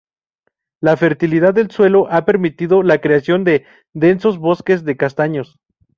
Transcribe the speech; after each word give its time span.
La 0.79 0.97
fertilidad 0.97 1.53
del 1.53 1.69
suelo 1.69 2.07
ha 2.11 2.25
permitido 2.25 2.81
la 2.81 2.99
creación 3.01 3.43
de 3.43 3.67
densos 3.93 4.39
bosques 4.39 4.83
de 4.83 4.97
castaños. 4.97 5.59